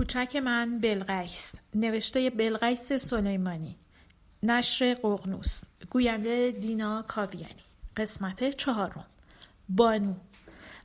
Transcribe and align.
کوچک 0.00 0.36
من 0.36 0.78
بلغیس 0.78 1.54
نوشته 1.74 2.30
بلغیس 2.30 2.92
سلیمانی 2.92 3.76
نشر 4.42 4.94
قغنوس 5.02 5.62
گوینده 5.90 6.50
دینا 6.50 7.02
کاویانی 7.02 7.64
قسمت 7.96 8.50
چهارم. 8.50 9.06
بانو. 9.68 10.14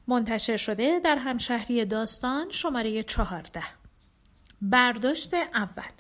منتشر 0.08 0.58
شده 0.58 1.00
در 1.00 1.16
همشهری 1.16 1.86
داستان 1.86 2.52
شماره 2.52 3.04
چهارده. 3.04 3.64
برداشت 4.62 5.34
اول. 5.34 5.94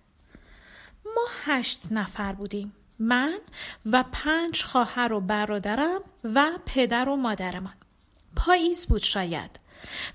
ما 1.06 1.26
هشت 1.44 1.88
نفر 1.92 2.34
بودیم. 2.34 2.74
من 3.00 3.38
و 3.86 4.04
پنج 4.12 4.64
خواهر 4.64 5.14
و 5.14 5.20
برادرم 5.20 6.02
و 6.24 6.52
پدر 6.66 7.10
و 7.10 7.16
مادرمان. 7.16 7.76
پاییز 8.36 8.86
بود 8.86 9.04
شاید. 9.04 9.65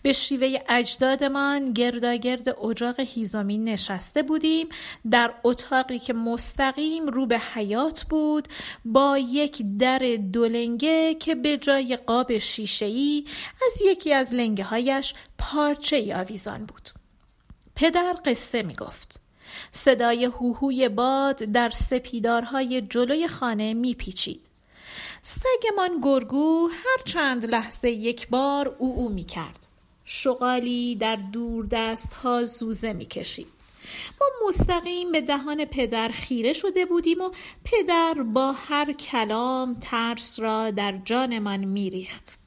به 0.02 0.12
شیوه 0.12 0.58
اجدادمان 0.68 1.72
گرداگرد 1.72 2.64
اجاق 2.64 3.00
هیزامی 3.00 3.58
نشسته 3.58 4.22
بودیم. 4.22 4.68
در 5.10 5.34
اتاقی 5.44 5.98
که 5.98 6.12
مستقیم 6.12 7.06
رو 7.06 7.26
به 7.26 7.38
حیات 7.38 8.04
بود 8.04 8.48
با 8.84 9.18
یک 9.18 9.62
در 9.78 10.18
دولنگه 10.32 11.14
که 11.14 11.34
به 11.34 11.56
جای 11.56 11.96
قاب 11.96 12.38
شیشه‌ای 12.38 13.24
از 13.66 13.82
یکی 13.82 14.12
از 14.12 14.34
لنگه 14.34 14.64
هایش 14.64 15.14
پارچه 15.38 16.16
آویزان 16.16 16.66
بود. 16.66 16.90
پدر 17.74 18.16
قصه 18.24 18.62
می 18.62 18.74
گفت 18.74 19.20
صدای 19.72 20.24
هوهوی 20.24 20.88
باد 20.88 21.36
در 21.36 21.70
سپیدارهای 21.70 22.80
جلوی 22.80 23.28
خانه 23.28 23.74
میپیچید. 23.74 24.49
سگمان 25.22 26.00
گرگو 26.02 26.68
هر 26.68 27.02
چند 27.04 27.46
لحظه 27.46 27.90
یک 27.90 28.28
بار 28.28 28.76
او 28.78 28.94
او 28.96 29.08
می 29.08 29.24
کرد. 29.24 29.66
شغالی 30.04 30.94
در 30.96 31.16
دور 31.16 31.66
دست 31.66 32.14
ها 32.14 32.44
زوزه 32.44 32.92
می 32.92 33.06
کشید. 33.06 33.46
ما 34.20 34.26
مستقیم 34.48 35.12
به 35.12 35.20
دهان 35.20 35.64
پدر 35.64 36.08
خیره 36.08 36.52
شده 36.52 36.86
بودیم 36.86 37.20
و 37.20 37.30
پدر 37.64 38.14
با 38.14 38.52
هر 38.52 38.92
کلام 38.92 39.74
ترس 39.80 40.40
را 40.40 40.70
در 40.70 40.98
جانمان 41.04 41.64
میریخت. 41.64 42.38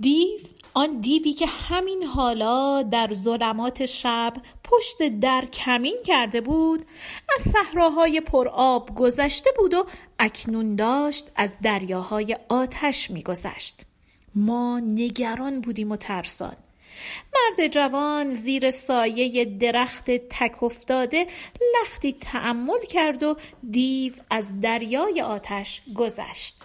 دیو 0.00 0.38
آن 0.74 1.00
دیوی 1.00 1.32
که 1.32 1.46
همین 1.46 2.02
حالا 2.02 2.82
در 2.82 3.12
ظلمات 3.14 3.86
شب 3.86 4.32
پشت 4.64 5.08
در 5.20 5.44
کمین 5.46 5.96
کرده 6.06 6.40
بود 6.40 6.86
از 7.36 7.42
صحراهای 7.42 8.20
پرآب 8.20 8.94
گذشته 8.94 9.50
بود 9.56 9.74
و 9.74 9.86
اکنون 10.18 10.76
داشت 10.76 11.30
از 11.36 11.58
دریاهای 11.62 12.36
آتش 12.48 13.10
میگذشت. 13.10 13.82
ما 14.34 14.80
نگران 14.80 15.60
بودیم 15.60 15.92
و 15.92 15.96
ترسان. 15.96 16.56
مرد 17.34 17.72
جوان 17.72 18.34
زیر 18.34 18.70
سایه 18.70 19.44
درخت 19.44 20.10
تک 20.10 20.62
افتاده 20.62 21.26
لختی 21.74 22.12
تأمل 22.12 22.84
کرد 22.88 23.22
و 23.22 23.36
دیو 23.70 24.12
از 24.30 24.60
دریای 24.60 25.22
آتش 25.22 25.82
گذشت. 25.94 26.62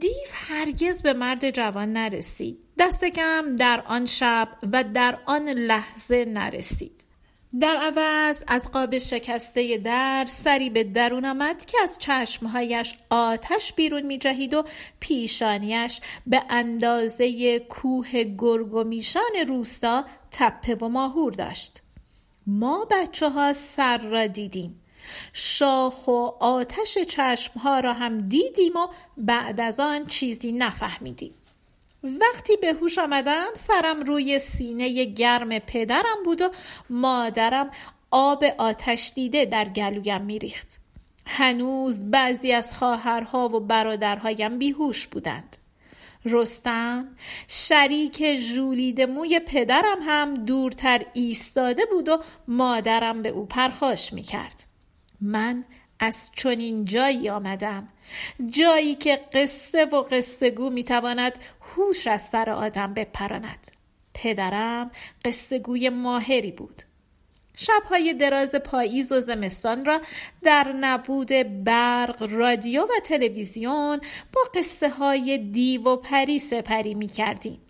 دیو 0.00 0.28
هرگز 0.32 1.02
به 1.02 1.12
مرد 1.12 1.50
جوان 1.50 1.92
نرسید. 1.92 2.58
دست 2.78 3.04
کم 3.04 3.56
در 3.56 3.84
آن 3.86 4.06
شب 4.06 4.48
و 4.72 4.84
در 4.84 5.18
آن 5.26 5.48
لحظه 5.48 6.24
نرسید. 6.24 7.04
در 7.58 7.76
عوض 7.76 8.44
از 8.46 8.70
قاب 8.70 8.98
شکسته 8.98 9.78
در 9.78 10.24
سری 10.28 10.70
به 10.70 10.84
درون 10.84 11.24
آمد 11.24 11.64
که 11.64 11.78
از 11.82 11.98
چشمهایش 11.98 12.94
آتش 13.10 13.72
بیرون 13.72 14.02
می 14.02 14.18
جهید 14.18 14.54
و 14.54 14.64
پیشانیش 15.00 16.00
به 16.26 16.42
اندازه 16.50 17.58
کوه 17.58 18.24
گرگ 18.24 18.74
و 18.74 18.84
میشان 18.84 19.30
روستا 19.48 20.04
تپه 20.30 20.74
و 20.74 20.88
ماهور 20.88 21.32
داشت. 21.32 21.82
ما 22.46 22.86
بچه 22.90 23.28
ها 23.28 23.52
سر 23.52 23.98
را 23.98 24.26
دیدیم. 24.26 24.80
شاخ 25.32 26.08
و 26.08 26.26
آتش 26.40 26.98
چشمها 26.98 27.80
را 27.80 27.92
هم 27.92 28.28
دیدیم 28.28 28.76
و 28.76 28.86
بعد 29.16 29.60
از 29.60 29.80
آن 29.80 30.06
چیزی 30.06 30.52
نفهمیدیم. 30.52 31.34
وقتی 32.04 32.56
به 32.56 32.72
هوش 32.72 32.98
آمدم 32.98 33.48
سرم 33.54 34.00
روی 34.00 34.38
سینه 34.38 35.04
گرم 35.04 35.58
پدرم 35.58 36.22
بود 36.24 36.42
و 36.42 36.50
مادرم 36.90 37.70
آب 38.10 38.44
آتش 38.58 39.12
دیده 39.14 39.44
در 39.44 39.64
گلویم 39.68 40.22
میریخت. 40.22 40.78
هنوز 41.26 42.10
بعضی 42.10 42.52
از 42.52 42.74
خواهرها 42.74 43.48
و 43.48 43.60
برادرهایم 43.60 44.58
بیهوش 44.58 45.06
بودند. 45.06 45.56
رستم 46.24 47.08
شریک 47.48 48.36
ژولیده 48.36 49.06
موی 49.06 49.40
پدرم 49.40 49.98
هم 50.02 50.34
دورتر 50.34 51.06
ایستاده 51.12 51.82
بود 51.90 52.08
و 52.08 52.22
مادرم 52.48 53.22
به 53.22 53.28
او 53.28 53.46
پرخاش 53.46 54.12
می‌کرد. 54.12 54.64
من 55.20 55.64
از 56.00 56.30
چنین 56.36 56.84
جایی 56.84 57.28
آمدم. 57.28 57.88
جایی 58.50 58.94
که 58.94 59.20
قصه 59.32 59.84
و 59.84 60.02
قصه 60.02 60.50
گو 60.50 60.70
می‌تواند 60.70 61.38
هوش 61.60 62.06
از 62.06 62.22
سر 62.22 62.50
آدم 62.50 62.94
بپراند. 62.94 63.70
پدرم 64.14 64.90
قصه 65.24 65.58
گوی 65.58 65.88
ماهری 65.88 66.52
بود. 66.52 66.82
شبهای 67.54 68.14
دراز 68.14 68.54
پاییز 68.54 69.12
و 69.12 69.20
زمستان 69.20 69.84
را 69.84 70.00
در 70.42 70.72
نبود 70.80 71.32
برق، 71.64 72.28
رادیو 72.30 72.82
و 72.82 73.00
تلویزیون 73.04 74.00
با 74.32 74.40
قصه 74.54 74.88
های 74.88 75.38
دیو 75.38 75.82
و 75.82 75.96
پری 75.96 76.38
سپری 76.38 76.94
می 76.94 77.08
کردیم. 77.08 77.60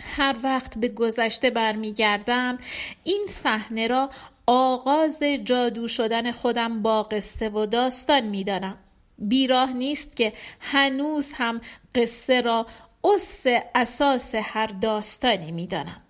هر 0.00 0.36
وقت 0.42 0.78
به 0.78 0.88
گذشته 0.88 1.50
برمیگردم 1.50 2.58
این 3.04 3.24
صحنه 3.28 3.86
را 3.86 4.10
آغاز 4.46 5.22
جادو 5.44 5.88
شدن 5.88 6.32
خودم 6.32 6.82
با 6.82 7.02
قصه 7.02 7.48
و 7.48 7.66
داستان 7.66 8.20
می‌دانم. 8.20 8.78
بیراه 9.18 9.72
نیست 9.72 10.16
که 10.16 10.32
هنوز 10.60 11.32
هم 11.34 11.60
قصه 11.94 12.40
را 12.40 12.66
اس 13.04 13.46
اساس 13.74 14.34
هر 14.34 14.66
داستانی 14.66 15.52
می‌دانم. 15.52 16.02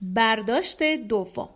برداشت 0.00 0.82
دوم. 0.82 1.48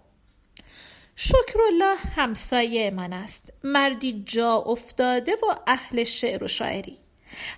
شکرالله 1.17 1.97
همسایه 2.17 2.91
من 2.91 3.13
است. 3.13 3.53
مردی 3.65 4.23
جا 4.27 4.55
افتاده 4.55 5.33
و 5.33 5.55
اهل 5.67 6.05
شعر 6.05 6.45
و 6.45 6.49
شاعری. 6.49 6.99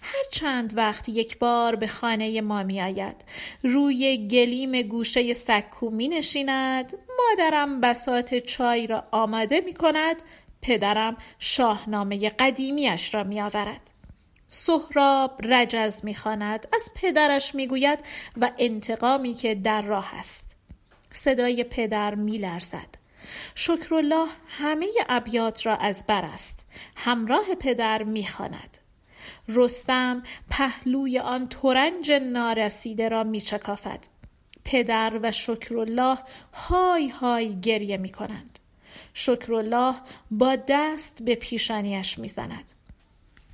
هر 0.03 0.25
چند 0.33 0.77
وقت 0.77 1.09
یک 1.09 1.39
بار 1.39 1.77
به 1.77 1.87
خانه 1.87 2.41
ما 2.41 2.63
می 2.63 2.83
آید 2.83 3.25
روی 3.63 4.29
گلیم 4.29 4.83
گوشه 4.83 5.35
سکو 5.35 5.91
می 5.91 6.09
نشیند 6.09 6.99
مادرم 7.19 7.81
بسات 7.81 8.35
چای 8.35 8.87
را 8.87 9.05
آماده 9.11 9.61
می 9.61 9.75
کند 9.75 10.23
پدرم 10.63 11.17
شاهنامه 11.39 12.29
قدیمیش 12.29 13.15
را 13.15 13.25
می 13.25 13.41
آورد 13.41 13.91
سهراب 14.49 15.41
رجز 15.45 16.05
می‌خواند. 16.05 16.69
از 16.75 16.91
پدرش 16.95 17.55
می‌گوید 17.55 17.99
و 18.41 18.51
انتقامی 18.59 19.35
که 19.35 19.55
در 19.55 19.83
راه 19.83 20.15
است. 20.15 20.57
صدای 21.13 21.65
پدر 21.65 22.15
میلرزد. 22.15 22.95
شکرالله 23.55 24.27
همه 24.49 24.87
ابیات 25.09 25.67
را 25.67 25.77
از 25.77 26.05
بر 26.07 26.25
است. 26.25 26.61
همراه 26.97 27.55
پدر 27.55 28.03
می‌خواند. 28.03 28.79
رستم 29.49 30.23
پهلوی 30.51 31.19
آن 31.19 31.49
ترنج 31.49 32.13
نارسیده 32.13 33.09
را 33.09 33.25
میچکافد. 33.25 34.01
پدر 34.65 35.21
و 35.23 35.33
شکرالله 35.33 36.19
های 36.53 37.09
های 37.09 37.61
گریه 37.61 37.97
می‌کنند. 37.97 38.59
شکرالله 39.15 39.95
با 40.31 40.57
دست 40.69 41.23
به 41.23 41.35
پیشانیش 41.35 42.19
می‌زند. 42.19 42.65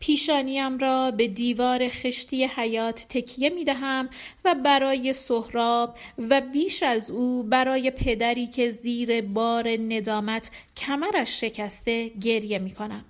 پیشانیم 0.01 0.79
را 0.79 1.11
به 1.11 1.29
دیوار 1.29 1.89
خشتی 1.89 2.45
حیات 2.45 3.07
تکیه 3.09 3.51
می 3.51 3.65
دهم 3.65 4.09
و 4.45 4.55
برای 4.55 5.13
سهراب 5.13 5.97
و 6.19 6.41
بیش 6.41 6.83
از 6.83 7.11
او 7.11 7.43
برای 7.43 7.91
پدری 7.91 8.47
که 8.47 8.71
زیر 8.71 9.23
بار 9.23 9.69
ندامت 9.69 10.51
کمرش 10.77 11.41
شکسته 11.41 12.09
گریه 12.09 12.59
می 12.59 12.71
کنم. 12.71 13.05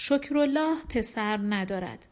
شکرالله 0.00 0.76
پسر 0.88 1.36
ندارد. 1.36 2.06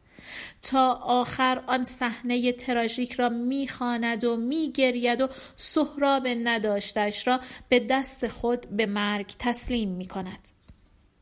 تا 0.62 0.92
آخر 0.94 1.62
آن 1.66 1.84
صحنه 1.84 2.52
تراژیک 2.52 3.12
را 3.12 3.28
می‌خواند 3.28 4.24
و 4.24 4.36
میگرید 4.36 5.20
و 5.20 5.28
سهراب 5.56 6.28
نداشتش 6.28 7.26
را 7.26 7.40
به 7.68 7.80
دست 7.80 8.28
خود 8.28 8.66
به 8.70 8.86
مرگ 8.86 9.26
تسلیم 9.38 9.88
می 9.88 10.06
کند. 10.06 10.48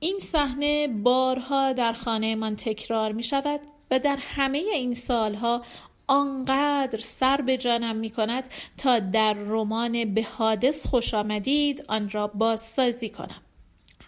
این 0.01 0.19
صحنه 0.19 0.89
بارها 0.89 1.73
در 1.73 1.93
خانهمان 1.93 2.57
تکرار 2.57 3.13
می 3.13 3.23
شود 3.23 3.61
و 3.91 3.99
در 3.99 4.17
همه 4.17 4.59
این 4.59 4.95
سالها 4.95 5.63
آنقدر 6.07 6.99
سر 6.99 7.41
به 7.41 7.57
جانم 7.57 7.97
می 7.97 8.11
کند 8.11 8.49
تا 8.79 8.99
در 8.99 9.35
رمان 9.35 10.15
به 10.15 10.23
حادث 10.23 10.87
خوش 10.87 11.15
آمدید 11.15 11.85
آن 11.89 12.11
را 12.11 12.27
بازسازی 12.27 13.09
کنم 13.09 13.44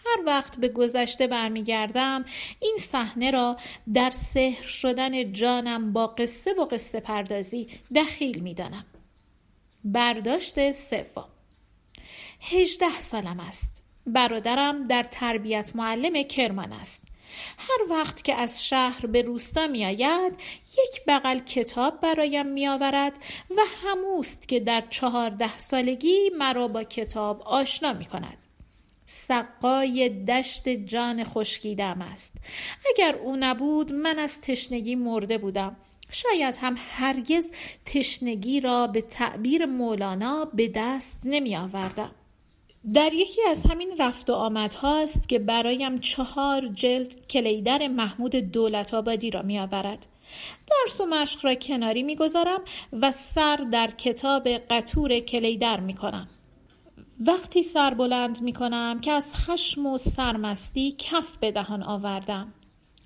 هر 0.07 0.23
وقت 0.25 0.57
به 0.57 0.67
گذشته 0.67 1.27
برمیگردم 1.27 2.25
این 2.59 2.77
صحنه 2.79 3.31
را 3.31 3.57
در 3.93 4.11
سحر 4.11 4.67
شدن 4.67 5.33
جانم 5.33 5.93
با 5.93 6.07
قصه 6.07 6.53
و 6.53 6.65
قصه 6.65 6.99
پردازی 6.99 7.67
دخیل 7.95 8.39
می 8.39 8.53
دانم. 8.53 8.85
برداشت 9.83 10.71
سوم. 10.71 11.29
هجده 12.41 12.99
سالم 12.99 13.39
است. 13.39 13.83
برادرم 14.07 14.83
در 14.83 15.03
تربیت 15.03 15.75
معلم 15.75 16.23
کرمان 16.23 16.73
است. 16.73 17.03
هر 17.57 17.89
وقت 17.89 18.23
که 18.23 18.35
از 18.35 18.65
شهر 18.65 19.05
به 19.05 19.21
روستا 19.21 19.67
می 19.67 19.85
آید 19.85 20.33
یک 20.67 21.01
بغل 21.07 21.39
کتاب 21.39 22.01
برایم 22.01 22.45
می 22.45 22.67
آورد 22.67 23.13
و 23.49 23.61
هموست 23.83 24.47
که 24.47 24.59
در 24.59 24.83
چهارده 24.89 25.57
سالگی 25.57 26.31
مرا 26.39 26.67
با 26.67 26.83
کتاب 26.83 27.41
آشنا 27.41 27.93
می 27.93 28.05
کند 28.05 28.46
سقای 29.09 30.09
دشت 30.09 30.69
جان 30.69 31.23
خشکیدم 31.23 32.01
است 32.01 32.33
اگر 32.89 33.15
او 33.15 33.35
نبود 33.39 33.93
من 33.93 34.19
از 34.19 34.41
تشنگی 34.41 34.95
مرده 34.95 35.37
بودم 35.37 35.75
شاید 36.11 36.57
هم 36.61 36.75
هرگز 36.77 37.45
تشنگی 37.85 38.59
را 38.59 38.87
به 38.87 39.01
تعبیر 39.01 39.65
مولانا 39.65 40.45
به 40.45 40.71
دست 40.75 41.21
نمی 41.23 41.55
آوردم 41.55 42.11
در 42.93 43.13
یکی 43.13 43.41
از 43.49 43.63
همین 43.63 43.95
رفت 43.99 44.29
و 44.29 44.33
آمد 44.33 44.73
هاست 44.73 45.29
که 45.29 45.39
برایم 45.39 45.97
چهار 45.97 46.67
جلد 46.67 47.27
کلیدر 47.27 47.87
محمود 47.87 48.35
دولت 48.35 48.93
آبادی 48.93 49.31
را 49.31 49.41
می 49.41 49.59
آورد. 49.59 50.07
درس 50.67 51.01
و 51.01 51.05
مشق 51.05 51.45
را 51.45 51.55
کناری 51.55 52.03
می 52.03 52.15
گذارم 52.15 52.61
و 52.93 53.11
سر 53.11 53.55
در 53.71 53.91
کتاب 53.91 54.47
قطور 54.49 55.19
کلیدر 55.19 55.79
می 55.79 55.93
کنم. 55.93 56.29
وقتی 57.19 57.63
سر 57.63 57.93
بلند 57.93 58.41
می 58.41 58.53
کنم 58.53 58.99
که 59.01 59.11
از 59.11 59.35
خشم 59.35 59.85
و 59.85 59.97
سرمستی 59.97 60.95
کف 60.97 61.37
به 61.37 61.51
دهان 61.51 61.83
آوردم. 61.83 62.53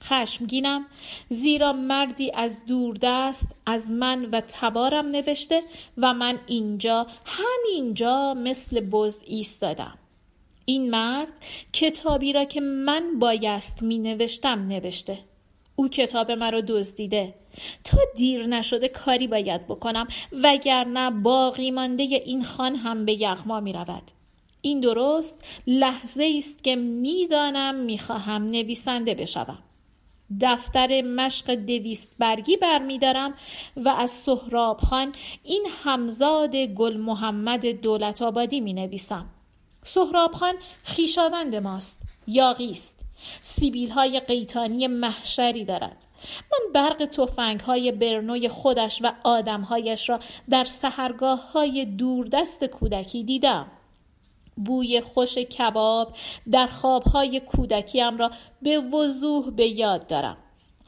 خشمگینم 0.04 0.86
زیرا 1.30 1.74
مردی 1.74 2.31
از 2.31 2.66
دوردست 2.66 3.56
از 3.66 3.92
من 3.92 4.25
و 4.25 4.42
تبارم 4.48 5.08
نوشته 5.08 5.62
و 5.98 6.13
من 6.13 6.40
اینجا 6.48 7.08
همینجا 7.25 8.34
مثل 8.34 8.80
بز 8.80 9.22
ایستادم. 9.25 9.98
این 10.66 10.90
مرد 10.90 11.34
کتابی 11.74 12.34
را 12.34 12.46
که 12.46 12.62
من 12.62 13.19
بایست 13.19 13.84
می 13.84 13.98
نوشتم 14.00 14.68
نوشته. 14.68 15.19
او 15.75 15.88
کتاب 15.88 16.31
مرا 16.31 16.62
دزدیده. 16.62 17.40
تا 17.83 17.98
دیر 18.15 18.45
نشده 18.45 18.88
کاری 18.88 19.27
باید 19.27 19.68
بکنم 19.68 20.07
وگرنه 20.31 21.09
باقی 21.09 21.71
مانده 21.71 22.03
این 22.03 22.44
خان 22.44 22.75
هم 22.75 23.06
به 23.06 23.21
یغما 23.21 23.59
می 23.59 23.74
رود. 23.74 24.03
این 24.62 24.80
درست 24.80 25.36
لحظه 25.68 26.33
است 26.38 26.63
که 26.63 26.75
می‌دانم 26.75 27.75
می‌خواهم 27.75 28.44
نویسنده 28.44 29.15
بشوم. 29.15 29.59
دفتر 30.42 31.01
مشق 31.01 31.56
دویست 31.56 32.12
برگی 32.19 32.57
برمیدارم 32.57 33.33
و 33.77 33.89
از 33.89 34.12
سهراب 34.12 34.80
خان 34.80 35.12
این 35.44 35.68
همزاد 35.83 36.56
گل 36.56 36.98
محمد 36.98 37.65
دولت 37.65 38.21
آبادی 38.21 38.62
می 38.62 38.74
نویسم. 38.74 39.25
سهراب 39.83 40.31
خان 40.31 40.53
خیشاوند 40.83 41.56
ماست 41.56 42.01
یاقی 42.27 42.71
است. 42.71 43.00
سیبیل 43.41 43.89
های 43.89 44.19
قیتانی 44.19 44.88
محشری 44.88 45.65
دارد. 45.65 46.06
من 46.51 46.73
برق 46.73 47.06
توفنگ 47.06 47.59
های 47.59 47.91
برنوی 47.91 48.50
خودش 48.50 49.01
و 49.01 49.12
آدمهایش 49.23 50.09
را 50.09 50.19
در 50.50 50.65
سهرگاه 50.65 51.51
های 51.51 51.85
دوردست 51.85 52.65
کودکی 52.65 53.23
دیدم. 53.23 53.68
بوی 54.56 55.01
خوش 55.01 55.38
کباب 55.38 56.15
در 56.51 56.68
خوابهای 56.68 57.39
کودکیم 57.39 58.18
را 58.18 58.31
به 58.62 58.79
وضوح 58.79 59.51
به 59.51 59.67
یاد 59.67 60.07
دارم. 60.07 60.38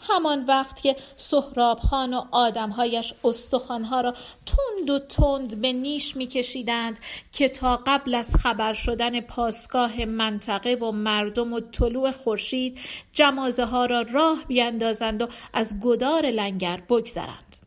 همان 0.07 0.45
وقت 0.45 0.81
که 0.81 0.95
سهراب 1.15 1.79
خان 1.79 2.13
و 2.13 2.25
آدمهایش 2.31 3.13
استخوانها 3.23 4.01
را 4.01 4.13
تند 4.45 4.89
و 4.89 4.99
تند 4.99 5.61
به 5.61 5.73
نیش 5.73 6.15
میکشیدند 6.15 6.99
که 7.31 7.49
تا 7.49 7.83
قبل 7.85 8.15
از 8.15 8.35
خبر 8.35 8.73
شدن 8.73 9.21
پاسگاه 9.21 10.05
منطقه 10.05 10.75
و 10.75 10.91
مردم 10.91 11.53
و 11.53 11.59
طلوع 11.59 12.11
خورشید 12.11 12.79
جمازه 13.13 13.65
ها 13.65 13.85
را 13.85 14.01
راه 14.01 14.45
بیاندازند 14.47 15.21
و 15.21 15.27
از 15.53 15.79
گدار 15.79 16.25
لنگر 16.25 16.81
بگذرند. 16.89 17.57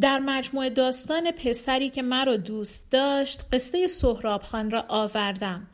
در 0.00 0.18
مجموع 0.18 0.68
داستان 0.68 1.30
پسری 1.30 1.90
که 1.90 2.02
مرا 2.02 2.36
دوست 2.36 2.90
داشت 2.90 3.40
قصه 3.52 3.86
سهراب 3.86 4.42
خان 4.42 4.70
را 4.70 4.84
آوردم. 4.88 5.66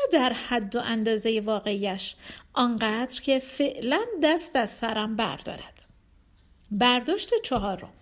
نه 0.00 0.18
در 0.18 0.32
حد 0.32 0.76
و 0.76 0.80
اندازه 0.80 1.42
واقعیش 1.44 2.14
آنقدر 2.52 3.20
که 3.20 3.38
فعلا 3.38 4.00
دست 4.22 4.56
از 4.56 4.70
سرم 4.70 5.16
بردارد. 5.16 5.84
برداشت 6.70 7.30
چهارم. 7.42 7.92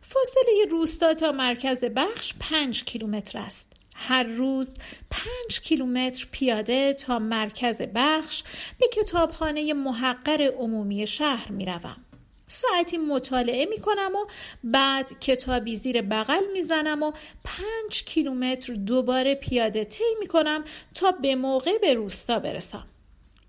فاصله 0.00 0.66
روستا 0.70 1.14
تا 1.14 1.32
مرکز 1.32 1.84
بخش 1.84 2.34
پنج 2.40 2.84
کیلومتر 2.84 3.38
است. 3.38 3.72
هر 3.94 4.22
روز 4.22 4.74
پنج 5.10 5.60
کیلومتر 5.60 6.26
پیاده 6.30 6.92
تا 6.92 7.18
مرکز 7.18 7.82
بخش 7.94 8.42
به 8.78 8.86
کتابخانه 8.92 9.74
محقر 9.74 10.52
عمومی 10.58 11.06
شهر 11.06 11.52
می 11.52 11.66
روم. 11.66 12.05
ساعتی 12.48 12.98
مطالعه 12.98 13.66
می 13.66 13.78
کنم 13.78 14.14
و 14.14 14.26
بعد 14.64 15.20
کتابی 15.20 15.76
زیر 15.76 16.02
بغل 16.02 16.42
می‌زنم 16.52 17.02
و 17.02 17.12
پنج 17.44 18.04
کیلومتر 18.04 18.74
دوباره 18.74 19.34
پیاده 19.34 19.84
طی 19.84 20.04
می 20.20 20.26
کنم 20.26 20.64
تا 20.94 21.10
به 21.10 21.34
موقع 21.34 21.78
به 21.78 21.94
روستا 21.94 22.38
برسم. 22.38 22.86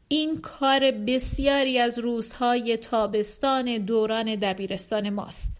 این 0.08 0.38
کار 0.38 0.92
بسیاری 0.92 1.80
از 1.80 2.00
روزهای 2.00 2.78
تابستان 2.78 3.78
دوران 3.78 4.36
دبیرستان 4.36 5.10
ماست. 5.10 5.52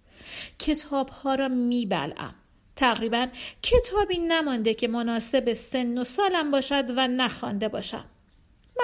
کتاب 0.60 1.10
ها 1.10 1.36
را 1.36 1.48
می 1.48 1.86
بلعم. 1.86 2.36
تقریبا 2.76 3.28
کتابی 3.62 4.18
نمانده 4.18 4.74
که 4.74 4.88
مناسب 4.88 5.54
سن 5.54 5.98
و 5.98 6.04
سالم 6.04 6.52
باشد 6.52 6.84
و 6.96 7.08
نخوانده 7.08 7.68
باشم. 7.68 8.06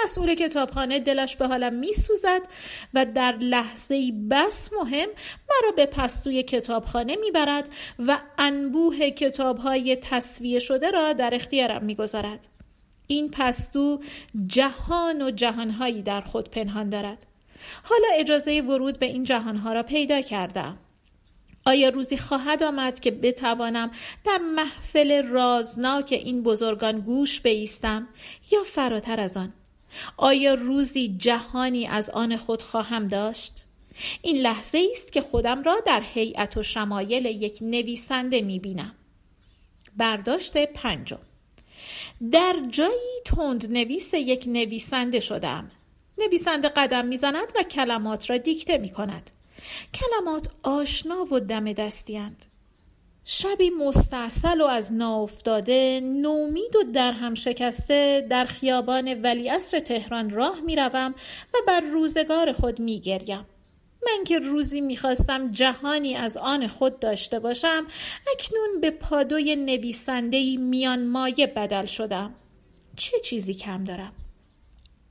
مسئول 0.04 0.36
کتابخانه 0.36 1.00
دلش 1.00 1.36
به 1.36 1.48
حالم 1.48 1.74
میسوزد 1.74 2.42
و 2.94 3.06
در 3.06 3.32
لحظه 3.32 4.12
بس 4.32 4.74
مهم 4.74 5.10
مرا 5.50 5.72
به 5.76 5.86
پستوی 5.86 6.44
کتابخانه 6.44 7.16
می‌برد 7.16 7.70
و 8.00 8.20
انبوه 8.38 9.10
کتابهای 9.10 9.96
تصویه 9.96 10.60
شده 10.60 10.92
را 10.92 11.14
در 11.14 11.36
اختیارم 11.36 11.84
می‌گذارد. 11.84 12.48
این 13.08 13.32
پستو 13.32 14.00
جهان 14.48 15.22
و 15.22 15.32
جهانهایی 15.32 16.02
در 16.02 16.22
خود 16.22 16.50
پنهان 16.50 16.90
دارد. 16.90 17.26
حالا 17.84 18.08
اجازه 18.14 18.62
ورود 18.62 19.00
به 19.00 19.06
این 19.06 19.24
جهانها 19.24 19.74
را 19.74 19.84
پیدا 19.84 20.22
کردم. 20.22 20.78
آیا 21.66 21.90
روزی 21.90 22.18
خواهد 22.18 22.64
آمد 22.64 23.00
که 23.00 23.12
بتوانم 23.12 23.92
در 24.26 24.38
محفل 24.56 25.28
رازناک 25.28 26.10
این 26.12 26.44
بزرگان 26.44 27.00
گوش 27.00 27.42
بیستم 27.42 28.08
یا 28.52 28.64
فراتر 28.64 29.20
از 29.20 29.38
آن؟ 29.38 29.54
آیا 30.18 30.54
روزی 30.54 31.16
جهانی 31.18 31.88
از 31.88 32.10
آن 32.10 32.38
خود 32.38 32.62
خواهم 32.62 33.08
داشت؟ 33.08 33.66
این 34.22 34.38
لحظه 34.38 34.88
است 34.92 35.12
که 35.12 35.22
خودم 35.22 35.64
را 35.64 35.76
در 35.86 36.02
هیئت 36.14 36.58
و 36.58 36.64
شمایل 36.64 37.26
یک 37.26 37.60
نویسنده 37.62 38.42
می 38.42 38.60
بینم. 38.60 38.96
برداشت 39.98 40.58
پنجم 40.58 41.20
در 42.32 42.56
جایی 42.70 43.22
تند 43.26 43.72
نویس 43.72 44.14
یک 44.14 44.44
نویسنده 44.48 45.20
شدم. 45.20 45.72
نویسنده 46.18 46.70
قدم 46.70 47.06
می‌زند 47.06 47.54
و 47.56 47.64
کلمات 47.64 48.30
را 48.30 48.38
دیکته 48.38 48.78
می 48.78 48.90
کند. 48.90 49.32
کلمات 49.94 50.50
آشنا 50.64 51.28
و 51.32 51.40
دم 51.40 51.74
دستیند. 51.74 52.46
شبی 53.26 53.70
مستاصل 53.70 54.62
و 54.62 54.66
از 54.66 54.94
ناافتاده 54.94 56.00
نومید 56.04 56.76
و 56.76 56.84
در 56.84 57.12
هم 57.12 57.36
شکسته 57.36 58.28
در 58.30 58.46
خیابان 58.46 59.14
ولیعصر 59.14 59.80
تهران 59.80 60.30
راه 60.30 60.62
می‌روم 60.62 61.16
و 61.54 61.58
بر 61.68 61.80
روزگار 61.80 62.54
خود 62.54 62.80
میگریم. 62.80 63.46
من 64.06 64.24
که 64.24 64.40
روزی 64.40 64.82
می‌خواستم 64.82 65.52
جهانی 65.52 66.16
از 66.16 66.38
آن 66.38 66.68
خود 66.68 67.00
داشته 67.00 67.40
باشم 67.40 67.88
اکنون 68.34 68.82
به 68.82 68.92
پادوی 68.92 69.56
نویسندهای 69.56 70.58
میان 70.58 71.08
مایه 71.08 71.48
بدل 71.48 71.86
شدم. 71.86 72.36
چه 72.96 73.20
چیزی 73.20 73.54
کم 73.54 73.84
دارم؟ 73.84 74.14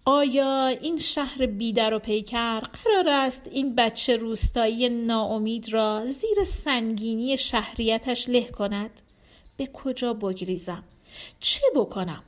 آیا 0.04 0.66
این 0.66 0.98
شهر 0.98 1.46
بیدر 1.46 1.94
و 1.94 1.98
پیکر 1.98 2.60
قرار 2.60 3.08
است 3.08 3.48
این 3.52 3.74
بچه 3.74 4.16
روستایی 4.16 4.88
ناامید 4.88 5.72
را 5.72 6.06
زیر 6.06 6.44
سنگینی 6.44 7.38
شهریتش 7.38 8.28
له 8.28 8.44
کند؟ 8.48 8.90
به 9.56 9.66
کجا 9.66 10.14
بگریزم؟ 10.14 10.84
چه 11.40 11.60
بکنم؟ 11.76 12.22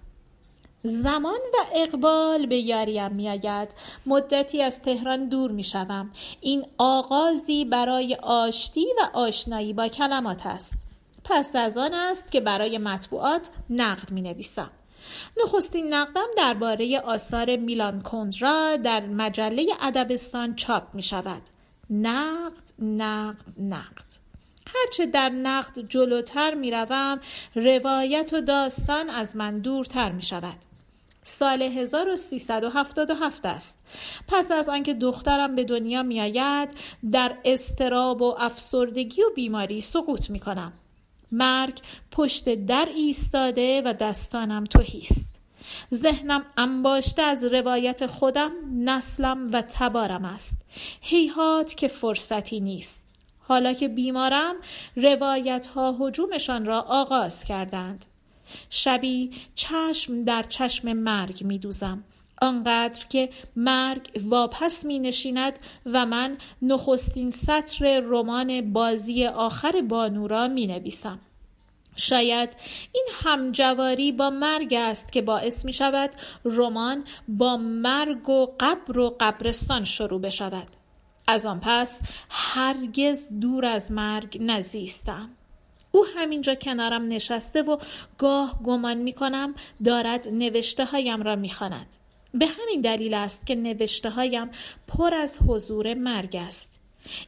زمان 0.82 1.40
و 1.54 1.56
اقبال 1.74 2.46
به 2.46 2.56
یاریم 2.56 3.12
میآید 3.12 3.68
مدتی 4.06 4.62
از 4.62 4.82
تهران 4.82 5.28
دور 5.28 5.50
می 5.50 5.64
شوم. 5.64 6.10
این 6.40 6.66
آغازی 6.78 7.64
برای 7.64 8.14
آشتی 8.22 8.86
و 8.98 9.18
آشنایی 9.18 9.72
با 9.72 9.88
کلمات 9.88 10.46
است 10.46 10.72
پس 11.24 11.56
از 11.56 11.78
آن 11.78 11.94
است 11.94 12.32
که 12.32 12.40
برای 12.40 12.78
مطبوعات 12.78 13.50
نقد 13.70 14.10
می 14.10 14.20
نویسم 14.20 14.70
نخستین 15.44 15.94
نقدم 15.94 16.26
درباره 16.36 17.00
آثار 17.00 17.56
میلان 17.56 18.00
کندرا 18.02 18.76
در 18.76 19.00
مجله 19.00 19.66
ادبستان 19.82 20.54
چاپ 20.54 20.94
می 20.94 21.02
شود 21.02 21.42
نقد 21.90 22.72
نقد 22.78 23.44
نقد. 23.58 24.24
هرچه 24.66 25.06
در 25.06 25.28
نقد 25.28 25.78
جلوتر 25.78 26.54
می 26.54 26.70
روم 26.70 27.20
روایت 27.54 28.30
و 28.32 28.40
داستان 28.40 29.10
از 29.10 29.36
من 29.36 29.58
دورتر 29.58 30.12
می 30.12 30.22
شود 30.22 30.56
سال 31.22 31.62
1377 31.62 33.46
است. 33.46 33.78
پس 34.28 34.52
از 34.52 34.68
آنکه 34.68 34.94
دخترم 34.94 35.54
به 35.56 35.64
دنیا 35.64 36.02
می 36.02 36.20
آید 36.20 36.74
در 37.12 37.36
استراب 37.44 38.22
و 38.22 38.34
افسردگی 38.38 39.22
و 39.22 39.30
بیماری 39.34 39.80
سقوط 39.80 40.30
می 40.30 40.40
کنم 40.40 40.72
مرگ 41.32 41.80
پشت 42.10 42.54
در 42.54 42.88
ایستاده 42.94 43.82
و 43.84 43.92
دستانم 43.92 44.64
توهیست 44.64 45.34
ذهنم 45.94 46.44
انباشته 46.56 47.22
از 47.22 47.44
روایت 47.44 48.06
خودم 48.06 48.52
نسلم 48.74 49.50
و 49.52 49.62
تبارم 49.62 50.24
است. 50.24 50.54
هیهات 51.00 51.74
که 51.74 51.88
فرصتی 51.88 52.60
نیست. 52.60 53.04
حالا 53.38 53.72
که 53.72 53.88
بیمارم 53.88 54.54
روایت 54.96 55.66
ها 55.66 55.96
حجومشان 56.00 56.64
را 56.64 56.80
آغاز 56.80 57.44
کردند. 57.44 58.06
شبی 58.70 59.30
چشم 59.54 60.24
در 60.24 60.42
چشم 60.42 60.92
مرگ 60.92 61.44
می 61.44 61.58
دوزم 61.58 62.04
آنقدر 62.42 63.04
که 63.08 63.30
مرگ 63.56 64.10
واپس 64.24 64.84
می 64.84 64.98
نشیند 64.98 65.58
و 65.86 66.06
من 66.06 66.38
نخستین 66.62 67.30
سطر 67.30 68.00
رمان 68.00 68.72
بازی 68.72 69.26
آخر 69.26 69.82
بانو 69.82 70.26
را 70.26 70.48
می 70.48 70.66
نویسم 70.66 71.20
شاید 71.96 72.56
این 72.92 73.06
همجواری 73.12 74.12
با 74.12 74.30
مرگ 74.30 74.74
است 74.74 75.12
که 75.12 75.22
باعث 75.22 75.64
می 75.64 75.72
شود 75.72 76.10
رمان 76.44 77.04
با 77.28 77.56
مرگ 77.56 78.28
و 78.28 78.46
قبر 78.60 78.98
و 78.98 79.16
قبرستان 79.20 79.84
شروع 79.84 80.20
بشود. 80.20 80.68
از 81.26 81.46
آن 81.46 81.60
پس 81.62 82.02
هرگز 82.30 83.28
دور 83.40 83.64
از 83.66 83.92
مرگ 83.92 84.38
نزیستم. 84.40 85.30
او 85.92 86.06
همینجا 86.16 86.54
کنارم 86.54 87.08
نشسته 87.08 87.62
و 87.62 87.78
گاه 88.18 88.62
گمان 88.62 88.96
می 88.96 89.12
کنم 89.12 89.54
دارد 89.84 90.28
نوشته 90.28 90.84
هایم 90.84 91.22
را 91.22 91.36
می 91.36 91.50
خاند. 91.50 91.96
به 92.34 92.46
همین 92.46 92.80
دلیل 92.80 93.14
است 93.14 93.46
که 93.46 93.54
نوشته 93.54 94.10
هایم 94.10 94.50
پر 94.88 95.14
از 95.14 95.38
حضور 95.48 95.94
مرگ 95.94 96.36
است. 96.36 96.70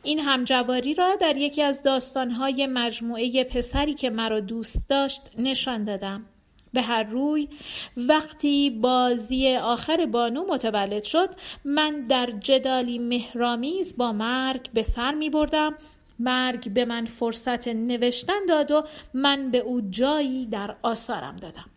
این 0.03 0.21
همجواری 0.21 0.95
را 0.95 1.17
در 1.21 1.37
یکی 1.37 1.63
از 1.63 1.83
داستانهای 1.83 2.67
مجموعه 2.67 3.45
پسری 3.45 3.95
که 3.95 4.11
مرا 4.11 4.41
دوست 4.41 4.89
داشت 4.89 5.23
نشان 5.39 5.85
دادم. 5.85 6.25
به 6.73 6.83
هر 6.83 7.03
روی 7.03 7.49
وقتی 7.97 8.71
بازی 8.71 9.57
آخر 9.57 10.07
بانو 10.07 10.45
متولد 10.49 11.05
شد 11.05 11.29
من 11.65 12.01
در 12.01 12.31
جدالی 12.31 12.99
مهرامیز 12.99 13.97
با 13.97 14.13
مرگ 14.13 14.71
به 14.75 14.83
سر 14.83 15.15
می 15.15 15.31
بردم. 15.31 15.75
مرگ 16.19 16.71
به 16.71 16.85
من 16.85 17.05
فرصت 17.05 17.69
نوشتن 17.69 18.47
داد 18.49 18.71
و 18.71 18.85
من 19.15 19.51
به 19.51 19.59
او 19.59 19.81
جایی 19.91 20.47
در 20.47 20.77
آثارم 20.83 21.37
دادم. 21.37 21.71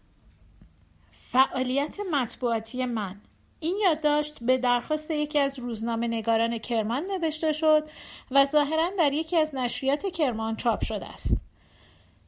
فعالیت 1.31 1.97
مطبوعاتی 2.11 2.85
من 2.85 3.15
این 3.59 3.77
یادداشت 3.83 4.43
به 4.43 4.57
درخواست 4.57 5.11
یکی 5.11 5.39
از 5.39 5.59
روزنامه 5.59 6.07
نگاران 6.07 6.57
کرمان 6.57 7.03
نوشته 7.03 7.51
شد 7.51 7.89
و 8.31 8.45
ظاهرا 8.45 8.89
در 8.99 9.13
یکی 9.13 9.37
از 9.37 9.55
نشریات 9.55 10.05
کرمان 10.05 10.55
چاپ 10.55 10.83
شده 10.83 11.05
است. 11.05 11.37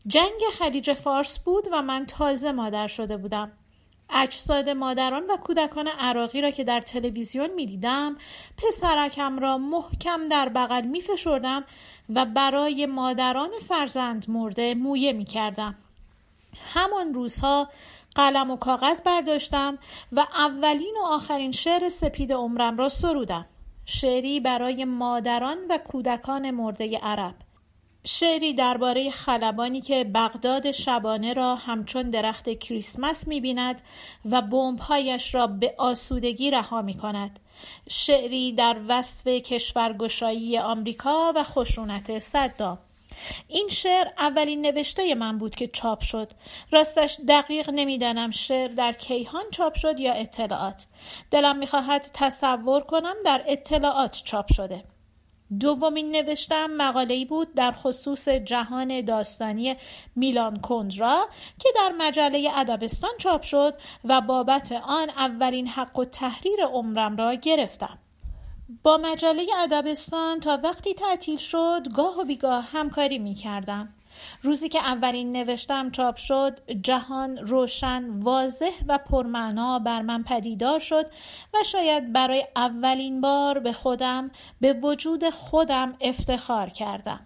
جنگ 0.08 0.42
خلیج 0.60 0.94
فارس 0.94 1.40
بود 1.40 1.68
و 1.72 1.82
من 1.82 2.06
تازه 2.06 2.52
مادر 2.52 2.88
شده 2.88 3.18
بودم. 3.18 3.52
اجساد 4.10 4.70
مادران 4.70 5.24
و 5.30 5.38
کودکان 5.38 5.88
عراقی 5.88 6.42
را 6.42 6.52
که 6.52 6.64
در 6.64 6.82
تلویزیون 6.82 7.50
می 7.54 7.66
دیدم 7.66 8.16
پسرکم 8.58 9.40
را 9.40 9.58
محکم 9.58 10.28
در 10.28 10.50
بغل 10.50 10.86
می 10.86 11.02
فشردم 11.02 11.64
و 12.10 12.26
برای 12.26 12.86
مادران 12.86 13.50
فرزند 13.68 14.26
مرده 14.30 14.76
مویه 14.76 15.14
می 15.14 15.26
کردم. 15.26 15.76
همان 16.74 17.14
روزها 17.14 17.70
قلم 18.16 18.52
و 18.52 18.58
کاغذ 18.58 19.02
برداشتم 19.02 19.78
و 20.12 20.26
اولین 20.36 20.96
و 21.04 21.06
آخرین 21.06 21.52
شعر 21.52 21.90
سپید 21.90 22.34
عمرم 22.34 22.78
را 22.78 22.90
سرودم. 22.90 23.46
شعری 23.86 24.40
برای 24.40 24.86
مادران 24.86 25.58
و 25.70 25.78
کودکان 25.78 26.52
مرده 26.52 26.98
عرب. 26.98 27.36
شعری 28.04 28.54
درباره 28.54 29.12
خلبانی 29.12 29.82
که 29.82 30.04
بغداد 30.04 30.72
شبانه 30.72 31.34
را 31.34 31.56
همچون 31.56 32.10
درخت 32.10 32.50
کریسمس 32.50 33.28
می‌بیند 33.28 33.82
و 34.26 34.42
بمبهایش 34.42 35.36
را 35.36 35.48
به 35.48 35.76
آسودگی 35.78 36.52
رها 36.52 36.82
می 36.82 36.94
کند 36.94 37.40
شعری 37.90 38.54
در 38.54 38.78
وصف 38.88 39.28
کشورگشایی 39.28 40.58
آمریکا 40.58 41.34
و 41.36 41.44
خشونت 41.44 42.20
صدام. 42.20 42.80
این 43.48 43.68
شعر 43.72 44.08
اولین 44.18 44.62
نوشته 44.62 45.16
من 45.16 45.38
بود 45.38 45.56
که 45.56 45.68
چاپ 45.68 46.02
شد. 46.02 46.32
راستش 46.72 47.20
دقیق 47.28 47.70
نمی‌دانم 47.70 48.32
شعر 48.32 48.68
در 48.68 48.94
کیهان 48.94 49.44
چاپ 49.52 49.76
شد 49.76 50.00
یا 50.00 50.14
اطلاعات. 50.14 50.86
دلم 51.32 51.58
می‌خواهد 51.58 52.08
تصور 52.14 52.82
کنم 52.82 53.16
در 53.26 53.44
اطلاعات 53.48 54.22
چاپ 54.26 54.54
شده. 54.54 54.84
دومین 55.60 56.12
نوشتم 56.12 56.72
مقاله 56.72 57.14
ای 57.14 57.26
بود 57.26 57.54
در 57.54 57.72
خصوص 57.72 58.30
جهان 58.30 59.02
داستانی 59.02 59.76
میلان 60.16 60.60
کندرا 60.60 61.28
که 61.60 61.70
در 61.76 61.92
مجله 61.98 62.50
ادبستان 62.56 63.12
چاپ 63.18 63.42
شد 63.42 63.74
و 64.04 64.22
بابت 64.22 64.72
آن 64.72 65.10
اولین 65.10 65.68
حق 65.68 66.00
و 66.00 66.06
تحریر 66.06 66.66
عمرم 66.66 67.18
را 67.18 67.34
گرفتم. 67.34 68.00
با 68.84 68.98
مجله 68.98 69.46
ادبستان 69.64 70.40
تا 70.40 70.60
وقتی 70.64 70.94
تعطیل 70.94 71.38
شد 71.38 71.88
گاه 71.96 72.20
و 72.20 72.24
بیگاه 72.24 72.70
همکاری 72.72 73.20
می 73.20 73.34
کردم. 73.34 73.94
روزی 74.42 74.70
که 74.70 74.80
اولین 74.80 75.32
نوشتم 75.32 75.92
چاپ 75.92 76.16
شد 76.16 76.60
جهان 76.82 77.38
روشن 77.38 78.20
واضح 78.20 78.72
و 78.88 78.98
پرمعنا 78.98 79.80
بر 79.80 80.02
من 80.02 80.24
پدیدار 80.24 80.80
شد 80.80 81.06
و 81.54 81.58
شاید 81.66 82.14
برای 82.14 82.48
اولین 82.56 83.22
بار 83.22 83.60
به 83.60 83.74
خودم 83.74 84.32
به 84.62 84.74
وجود 84.74 85.30
خودم 85.30 85.96
افتخار 86.02 86.70
کردم 86.70 87.26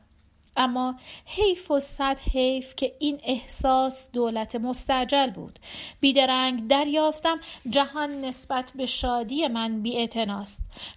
اما 0.57 0.95
حیف 1.25 1.71
و 1.71 1.79
صد 1.79 2.19
حیف 2.19 2.75
که 2.75 2.95
این 2.99 3.21
احساس 3.23 4.11
دولت 4.11 4.55
مستعجل 4.55 5.29
بود. 5.29 5.59
بیدرنگ 5.99 6.67
دریافتم 6.67 7.39
جهان 7.69 8.09
نسبت 8.09 8.71
به 8.75 8.85
شادی 8.85 9.47
من 9.47 9.81
بی 9.81 10.09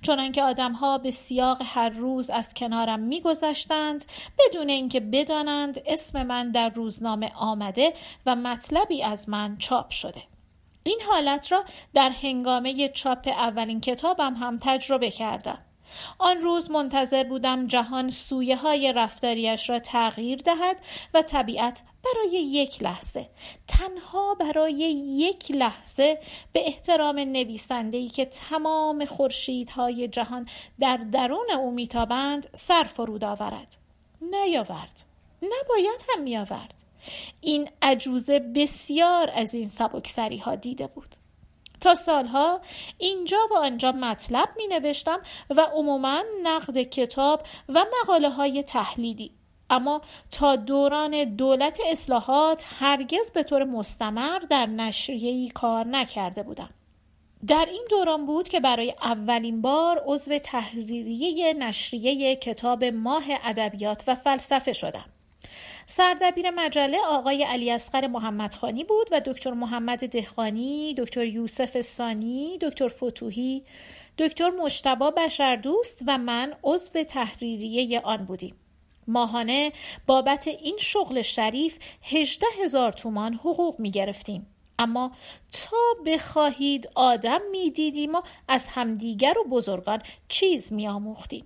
چنانکه 0.03 0.43
آدمها 0.43 0.99
به 0.99 1.11
سیاق 1.11 1.63
هر 1.65 1.89
روز 1.89 2.31
از 2.31 2.55
کنارم 2.55 3.01
میگذشتند 3.01 4.05
بدون 4.39 4.69
اینکه 4.69 5.01
بدانند 5.01 5.83
اسم 5.87 6.23
من 6.23 6.51
در 6.51 6.69
روزنامه 6.69 7.33
آمده 7.35 7.95
و 8.27 8.37
مطلبی 8.37 9.03
از 9.03 9.29
من 9.29 9.57
چاپ 9.57 9.91
شده. 9.91 10.23
این 10.83 10.99
حالت 11.09 11.53
را 11.53 11.65
در 11.95 12.11
هنگامه 12.11 12.89
چاپ 12.89 13.29
اولین 13.29 13.81
کتابم 13.81 14.35
هم 14.35 14.59
تجربه 14.63 15.11
کردم. 15.11 15.59
آن 16.19 16.41
روز 16.41 16.71
منتظر 16.71 17.25
بودم 17.25 17.67
جهان 17.67 18.11
سویه 18.11 18.57
های 18.57 18.93
رفتاریش 18.93 19.71
را 19.71 19.79
تغییر 19.79 20.39
دهد 20.39 20.77
و 21.15 21.23
طبیعت 21.23 21.83
برای 22.05 22.33
یک 22.33 22.83
لحظه 22.83 23.29
تنها 23.69 24.35
برای 24.35 24.75
یک 25.07 25.51
لحظه 25.51 26.19
به 26.53 26.67
احترام 26.67 27.19
نویسنده‌ای 27.19 28.09
که 28.09 28.25
تمام 28.25 29.05
خورشیدهای 29.05 30.09
جهان 30.09 30.49
در 30.81 30.97
درون 30.97 31.51
او 31.59 31.71
میتابند 31.71 32.49
سر 32.53 32.85
فرود 32.85 33.25
آورد. 33.25 33.77
نیاورد. 34.23 35.05
نباید 35.43 36.05
هم 36.09 36.23
میآورد. 36.23 36.75
این 37.41 37.71
عجوزه 37.83 38.39
بسیار 38.39 39.31
از 39.35 39.55
این 39.55 39.69
سبکسری 39.69 40.39
ها 40.39 40.55
دیده 40.55 40.87
بود. 40.87 41.17
تا 41.81 41.95
سالها 41.95 42.61
اینجا 42.99 43.39
و 43.51 43.57
آنجا 43.57 43.93
مطلب 43.93 44.49
می 44.57 44.67
نوشتم 44.67 45.21
و 45.51 45.61
عموما 45.61 46.23
نقد 46.43 46.83
کتاب 46.83 47.43
و 47.69 47.85
مقاله 48.03 48.31
های 48.31 48.63
تحلیلی. 48.63 49.31
اما 49.71 50.03
تا 50.31 50.57
دوران 50.57 51.25
دولت 51.25 51.79
اصلاحات 51.91 52.65
هرگز 52.79 53.31
به 53.31 53.43
طور 53.43 53.65
مستمر 53.65 54.39
در 54.39 54.67
نشریه‌ای 54.67 55.49
کار 55.49 55.87
نکرده 55.87 56.43
بودم. 56.43 56.69
در 57.47 57.67
این 57.71 57.87
دوران 57.91 58.27
بود 58.27 58.49
که 58.49 58.61
برای 58.61 58.95
اولین 59.03 59.63
بار 59.63 60.03
عضو 60.07 60.39
تحریریه 60.39 61.55
نشریه 61.55 62.37
کتاب 62.37 62.85
ماه 62.85 63.25
ادبیات 63.45 64.05
و 64.07 64.15
فلسفه 64.15 64.73
شدم. 64.73 65.05
سردبیر 65.91 66.51
مجله 66.51 66.99
آقای 67.09 67.45
علی 67.45 67.71
اصغر 67.71 68.07
محمدخانی 68.07 68.85
بود 68.85 69.09
و 69.13 69.21
دکتر 69.21 69.51
محمد 69.51 70.07
دهقانی، 70.07 70.95
دکتر 70.99 71.25
یوسف 71.25 71.81
سانی، 71.81 72.59
دکتر 72.61 72.89
فتوهی، 72.89 73.65
دکتر 74.19 74.51
مشتبا 74.51 75.11
بشردوست 75.11 76.03
و 76.07 76.19
من 76.19 76.55
عضو 76.65 77.05
تحریریه 77.05 78.01
آن 78.01 78.25
بودیم. 78.25 78.57
ماهانه 79.07 79.73
بابت 80.07 80.49
این 80.49 80.77
شغل 80.79 81.23
شریف 81.23 81.79
هجده 82.03 82.47
هزار 82.65 82.93
تومان 82.93 83.35
حقوق 83.35 83.81
می 83.81 83.91
گرفتیم. 83.91 84.47
اما 84.79 85.13
تا 85.53 86.03
بخواهید 86.07 86.89
آدم 86.95 87.41
می 87.51 87.71
دیدیم 87.71 88.15
و 88.15 88.23
از 88.49 88.69
همدیگر 88.69 89.35
و 89.39 89.49
بزرگان 89.49 90.03
چیز 90.29 90.73
می 90.73 90.89
آموختیم. 90.89 91.45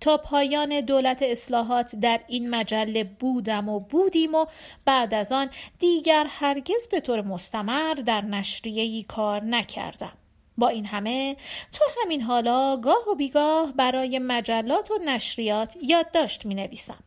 تا 0.00 0.16
پایان 0.16 0.80
دولت 0.80 1.22
اصلاحات 1.22 1.96
در 1.96 2.20
این 2.28 2.50
مجله 2.50 3.04
بودم 3.04 3.68
و 3.68 3.80
بودیم 3.80 4.34
و 4.34 4.46
بعد 4.84 5.14
از 5.14 5.32
آن 5.32 5.50
دیگر 5.78 6.26
هرگز 6.28 6.88
به 6.90 7.00
طور 7.00 7.20
مستمر 7.20 7.94
در 7.94 8.20
نشریهی 8.20 9.02
کار 9.02 9.44
نکردم. 9.44 10.12
با 10.58 10.68
این 10.68 10.86
همه 10.86 11.36
تو 11.72 11.84
همین 12.02 12.22
حالا 12.22 12.76
گاه 12.76 13.08
و 13.12 13.14
بیگاه 13.14 13.72
برای 13.72 14.18
مجلات 14.18 14.90
و 14.90 14.98
نشریات 15.04 15.74
یادداشت 15.82 16.46
می 16.46 16.54
نویسم 16.54 16.98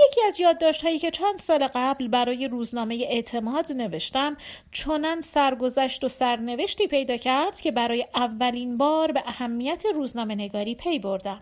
یکی 0.00 0.20
از 0.26 0.40
یادداشت 0.40 0.84
هایی 0.84 0.98
که 0.98 1.10
چند 1.10 1.38
سال 1.38 1.68
قبل 1.74 2.08
برای 2.08 2.48
روزنامه 2.48 2.94
اعتماد 2.94 3.72
نوشتم 3.72 4.36
چنان 4.72 5.20
سرگذشت 5.20 6.04
و 6.04 6.08
سرنوشتی 6.08 6.86
پیدا 6.86 7.16
کرد 7.16 7.60
که 7.60 7.70
برای 7.70 8.06
اولین 8.14 8.76
بار 8.76 9.12
به 9.12 9.22
اهمیت 9.26 9.84
روزنامه 9.94 10.34
نگاری 10.34 10.74
پی 10.74 10.98
بردم. 10.98 11.40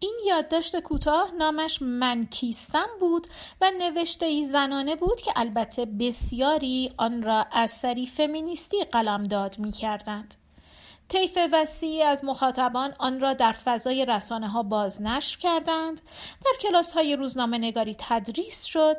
این 0.00 0.16
یادداشت 0.26 0.80
کوتاه 0.80 1.30
نامش 1.38 1.82
من 1.82 2.26
کیستم 2.26 2.86
بود 3.00 3.26
و 3.60 3.70
نوشته 3.78 4.26
ای 4.26 4.46
زنانه 4.46 4.96
بود 4.96 5.20
که 5.20 5.32
البته 5.36 5.84
بسیاری 5.84 6.92
آن 6.96 7.22
را 7.22 7.46
اثری 7.52 8.06
فمینیستی 8.06 8.84
قلمداد 8.84 9.58
می 9.58 9.72
کردند. 9.72 10.34
طیف 11.08 11.38
وسیعی 11.52 12.02
از 12.02 12.24
مخاطبان 12.24 12.94
آن 12.98 13.20
را 13.20 13.32
در 13.32 13.52
فضای 13.52 14.04
رسانه 14.04 14.48
ها 14.48 14.62
بازنشر 14.62 15.38
کردند. 15.38 16.00
در 16.44 16.52
کلاس 16.60 16.92
های 16.92 17.16
روزنامه 17.16 17.58
نگاری 17.58 17.96
تدریس 17.98 18.64
شد. 18.64 18.96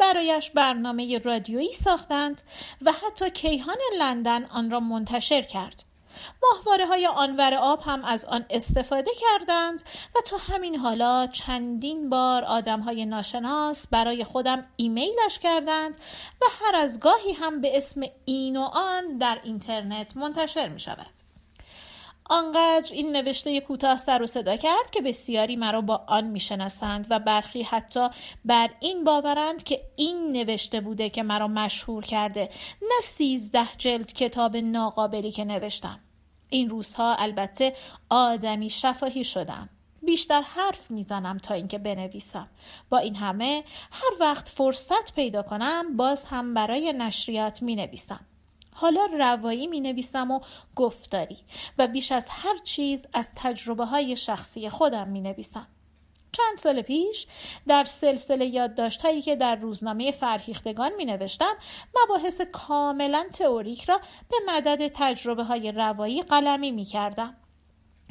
برایش 0.00 0.50
برنامه 0.50 1.18
رادیویی 1.18 1.72
ساختند 1.72 2.42
و 2.82 2.92
حتی 2.92 3.30
کیهان 3.30 3.76
لندن 3.98 4.44
آن 4.44 4.70
را 4.70 4.80
منتشر 4.80 5.42
کرد. 5.42 5.91
ماهواره 6.42 6.86
های 6.86 7.06
آنور 7.06 7.54
آب 7.54 7.82
هم 7.84 8.04
از 8.04 8.24
آن 8.24 8.44
استفاده 8.50 9.10
کردند 9.20 9.82
و 10.14 10.18
تا 10.26 10.36
همین 10.36 10.76
حالا 10.76 11.26
چندین 11.26 12.10
بار 12.10 12.44
آدم 12.44 12.80
های 12.80 13.06
ناشناس 13.06 13.86
برای 13.86 14.24
خودم 14.24 14.66
ایمیلش 14.76 15.38
کردند 15.42 15.96
و 16.40 16.44
هر 16.60 16.76
از 16.76 17.00
گاهی 17.00 17.32
هم 17.32 17.60
به 17.60 17.76
اسم 17.76 18.02
این 18.24 18.56
و 18.56 18.62
آن 18.62 19.18
در 19.18 19.38
اینترنت 19.44 20.16
منتشر 20.16 20.68
می 20.68 20.80
شود. 20.80 21.21
آنقدر 22.24 22.92
این 22.92 23.16
نوشته 23.16 23.60
کوتاه 23.60 23.96
سر 23.96 24.22
و 24.22 24.26
صدا 24.26 24.56
کرد 24.56 24.90
که 24.90 25.02
بسیاری 25.02 25.56
مرا 25.56 25.80
با 25.80 26.04
آن 26.06 26.24
می‌شناسند 26.24 27.06
و 27.10 27.18
برخی 27.18 27.62
حتی 27.62 28.08
بر 28.44 28.70
این 28.80 29.04
باورند 29.04 29.62
که 29.62 29.80
این 29.96 30.32
نوشته 30.32 30.80
بوده 30.80 31.10
که 31.10 31.22
مرا 31.22 31.48
مشهور 31.48 32.04
کرده 32.04 32.50
نه 32.82 33.00
سیزده 33.02 33.68
جلد 33.78 34.12
کتاب 34.12 34.56
ناقابلی 34.56 35.32
که 35.32 35.44
نوشتم. 35.44 36.00
این 36.48 36.68
روزها 36.68 37.14
البته 37.14 37.76
آدمی 38.10 38.70
شفاهی 38.70 39.24
شدم. 39.24 39.68
بیشتر 40.02 40.40
حرف 40.40 40.90
می‌زنم 40.90 41.38
تا 41.38 41.54
اینکه 41.54 41.78
بنویسم. 41.78 42.48
با 42.90 42.98
این 42.98 43.16
همه 43.16 43.64
هر 43.92 44.10
وقت 44.20 44.48
فرصت 44.48 45.14
پیدا 45.14 45.42
کنم 45.42 45.96
باز 45.96 46.24
هم 46.24 46.54
برای 46.54 46.92
نشریات 46.92 47.62
می 47.62 47.76
نویسم 47.76 48.26
حالا 48.82 49.04
روایی 49.18 49.66
می 49.66 49.80
نویسم 49.80 50.30
و 50.30 50.40
گفتاری 50.76 51.38
و 51.78 51.86
بیش 51.86 52.12
از 52.12 52.28
هر 52.30 52.58
چیز 52.64 53.06
از 53.12 53.28
تجربه 53.36 53.84
های 53.84 54.16
شخصی 54.16 54.68
خودم 54.68 55.08
می 55.08 55.20
نویسم. 55.20 55.66
چند 56.32 56.56
سال 56.56 56.82
پیش 56.82 57.26
در 57.66 57.84
سلسله 57.84 58.46
یادداشت 58.46 59.02
هایی 59.02 59.22
که 59.22 59.36
در 59.36 59.54
روزنامه 59.54 60.12
فرهیختگان 60.12 60.92
می 60.96 61.04
نوشتم 61.04 61.54
مباحث 62.02 62.40
کاملا 62.40 63.24
تئوریک 63.32 63.84
را 63.84 64.00
به 64.30 64.36
مدد 64.46 64.88
تجربه 64.94 65.44
های 65.44 65.72
روایی 65.72 66.22
قلمی 66.22 66.70
می 66.70 66.84
کردم. 66.84 67.36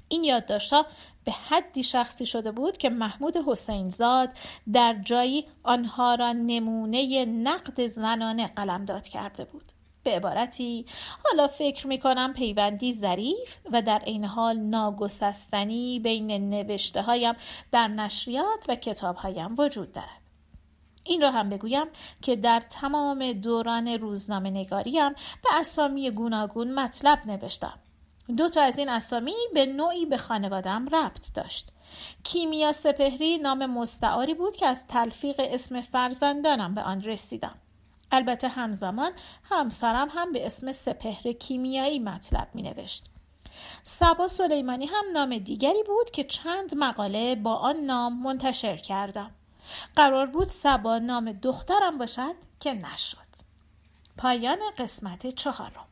این 0.08 0.24
یادداشت 0.24 0.74
ها 0.74 0.86
به 1.24 1.32
حدی 1.32 1.84
شخصی 1.84 2.25
شده 2.25 2.51
بود 2.51 2.77
که 2.77 2.90
محمود 2.90 3.38
حسین 3.48 3.90
زاد 3.90 4.29
در 4.74 4.94
جایی 4.94 5.48
آنها 5.64 6.16
را 6.16 6.34
نمونه 6.34 7.25
نقد 7.25 7.88
زنانه 7.88 8.48
قلمداد 8.48 9.07
کرده 9.07 9.46
بود. 9.46 9.72
به 10.03 10.11
عبارتی 10.11 10.85
حالا 11.25 11.48
فکر 11.48 11.87
می 11.87 12.00
کنم 12.00 12.33
پیوندی 12.33 12.94
ظریف 12.94 13.57
و 13.72 13.81
در 13.81 14.01
این 14.05 14.25
حال 14.25 14.57
ناگسستنی 14.57 16.00
بین 16.00 16.50
نوشته 16.50 17.01
هایم 17.01 17.35
در 17.72 17.87
نشریات 17.87 18.66
و 18.68 18.75
کتاب 18.75 19.16
هایم 19.16 19.55
وجود 19.57 19.92
دارد. 19.92 20.22
این 21.03 21.22
را 21.22 21.31
هم 21.31 21.50
بگویم 21.50 21.87
که 22.22 22.35
در 22.35 22.59
تمام 22.59 23.33
دوران 23.33 23.87
روزنامه 23.87 24.50
نگاریم 24.50 25.09
به 25.09 25.50
اسامی 25.53 26.11
گوناگون 26.11 26.74
مطلب 26.74 27.20
نوشتم. 27.25 27.79
دو 28.37 28.50
تا 28.50 28.61
از 28.61 28.79
این 28.79 28.90
اسامی 28.90 29.35
به 29.53 29.66
نوعی 29.66 30.05
به 30.05 30.18
خانوادم 30.18 30.85
ربط 30.92 31.33
داشت. 31.33 31.72
کیمیا 32.24 32.72
سپهری 32.72 33.37
نام 33.37 33.66
مستعاری 33.66 34.33
بود 34.33 34.55
که 34.55 34.68
از 34.68 34.87
تلفیق 34.87 35.35
اسم 35.40 35.81
فرزندانم 35.81 36.75
به 36.75 36.81
آن 36.81 37.01
رسیدم. 37.01 37.55
البته 38.12 38.48
همزمان 38.48 39.12
همسرم 39.44 40.10
هم 40.12 40.32
به 40.32 40.46
اسم 40.46 40.72
سپهر 40.72 41.32
کیمیایی 41.32 42.00
مطلب 42.00 42.48
می 42.54 42.62
نوشت. 42.62 43.06
سبا 43.84 44.28
سلیمانی 44.28 44.86
هم 44.86 45.06
نام 45.14 45.38
دیگری 45.38 45.84
بود 45.84 46.12
که 46.12 46.24
چند 46.24 46.76
مقاله 46.78 47.36
با 47.36 47.56
آن 47.56 47.76
نام 47.76 48.24
منتشر 48.24 48.78
کردم. 48.78 49.32
قرار 49.96 50.26
بود 50.26 50.48
سبا 50.48 50.98
نام 50.98 51.32
دخترم 51.32 51.98
باشد 51.98 52.36
که 52.60 52.74
نشد. 52.74 53.18
پایان 54.18 54.60
قسمت 54.78 55.28
چهارم 55.28 55.88